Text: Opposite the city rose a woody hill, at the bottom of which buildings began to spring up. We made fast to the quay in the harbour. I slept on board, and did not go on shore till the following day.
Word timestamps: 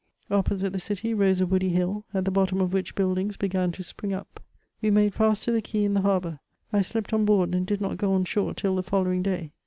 Opposite 0.31 0.73
the 0.73 0.79
city 0.79 1.13
rose 1.13 1.41
a 1.41 1.45
woody 1.45 1.69
hill, 1.69 2.05
at 2.11 2.25
the 2.25 2.31
bottom 2.31 2.59
of 2.59 2.73
which 2.73 2.95
buildings 2.95 3.37
began 3.37 3.71
to 3.73 3.83
spring 3.83 4.13
up. 4.15 4.39
We 4.81 4.89
made 4.89 5.13
fast 5.13 5.43
to 5.43 5.51
the 5.51 5.61
quay 5.61 5.83
in 5.83 5.93
the 5.93 6.01
harbour. 6.01 6.39
I 6.73 6.81
slept 6.81 7.13
on 7.13 7.23
board, 7.23 7.53
and 7.53 7.67
did 7.67 7.81
not 7.81 7.97
go 7.97 8.13
on 8.13 8.25
shore 8.25 8.55
till 8.55 8.75
the 8.75 8.81
following 8.81 9.21
day. 9.21 9.51